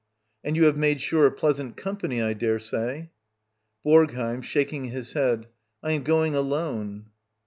]And 0.43 0.55
you 0.55 0.63
have 0.63 0.75
made 0.77 0.99
sure 0.99 1.27
of 1.27 1.37
pleasant 1.37 1.77
company, 1.77 2.23
I 2.23 2.33
dare 2.33 2.57
say. 2.57 3.11
BoRGHEiM. 3.85 4.41
[Shaking 4.43 4.85
his 4.85 5.13
head.] 5.13 5.45
I 5.83 5.91
am 5.91 6.01
going 6.01 6.33
alone. 6.33 7.11